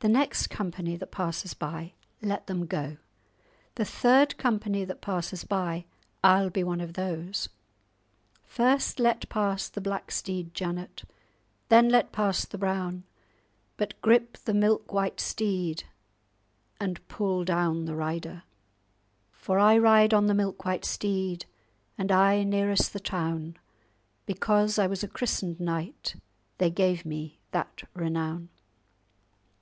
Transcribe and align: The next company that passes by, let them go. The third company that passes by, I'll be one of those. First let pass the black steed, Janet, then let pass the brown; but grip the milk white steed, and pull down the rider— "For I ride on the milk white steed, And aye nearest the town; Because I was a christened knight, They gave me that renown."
The 0.00 0.10
next 0.10 0.48
company 0.48 0.94
that 0.96 1.10
passes 1.10 1.54
by, 1.54 1.94
let 2.20 2.48
them 2.48 2.66
go. 2.66 2.98
The 3.76 3.86
third 3.86 4.36
company 4.36 4.84
that 4.84 5.00
passes 5.00 5.42
by, 5.42 5.86
I'll 6.22 6.50
be 6.50 6.62
one 6.62 6.82
of 6.82 6.92
those. 6.92 7.48
First 8.44 9.00
let 9.00 9.26
pass 9.30 9.70
the 9.70 9.80
black 9.80 10.10
steed, 10.10 10.52
Janet, 10.52 11.04
then 11.70 11.88
let 11.88 12.12
pass 12.12 12.44
the 12.44 12.58
brown; 12.58 13.04
but 13.78 13.98
grip 14.02 14.36
the 14.36 14.52
milk 14.52 14.92
white 14.92 15.18
steed, 15.18 15.84
and 16.78 17.08
pull 17.08 17.42
down 17.42 17.86
the 17.86 17.94
rider— 17.96 18.42
"For 19.32 19.58
I 19.58 19.78
ride 19.78 20.12
on 20.12 20.26
the 20.26 20.34
milk 20.34 20.66
white 20.66 20.84
steed, 20.84 21.46
And 21.96 22.12
aye 22.12 22.42
nearest 22.42 22.92
the 22.92 23.00
town; 23.00 23.56
Because 24.26 24.78
I 24.78 24.86
was 24.86 25.02
a 25.02 25.08
christened 25.08 25.58
knight, 25.58 26.16
They 26.58 26.68
gave 26.68 27.06
me 27.06 27.38
that 27.52 27.82
renown." 27.94 28.50